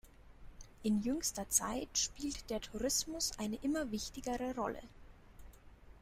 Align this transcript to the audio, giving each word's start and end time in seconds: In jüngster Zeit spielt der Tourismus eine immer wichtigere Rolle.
In 0.81 1.03
jüngster 1.03 1.47
Zeit 1.49 1.95
spielt 1.95 2.49
der 2.49 2.59
Tourismus 2.59 3.37
eine 3.37 3.57
immer 3.61 3.91
wichtigere 3.91 4.55
Rolle. 4.55 4.81